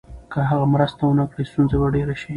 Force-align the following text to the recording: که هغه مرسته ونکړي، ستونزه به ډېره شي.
که 0.31 0.39
هغه 0.49 0.65
مرسته 0.73 1.01
ونکړي، 1.05 1.43
ستونزه 1.51 1.77
به 1.81 1.87
ډېره 1.95 2.13
شي. 2.21 2.29